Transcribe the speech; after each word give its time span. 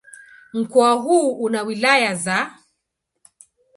Mkoa 0.53 0.93
huu 0.93 1.31
una 1.31 1.61
wilaya 1.63 2.15
za 2.15 2.57